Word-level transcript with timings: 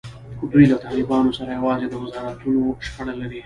دوی 0.51 0.65
له 0.71 0.77
طالبانو 0.85 1.31
سره 1.37 1.49
یوازې 1.57 1.85
د 1.89 1.93
وزارتونو 2.03 2.63
شخړه 2.85 3.13
لري. 3.21 3.39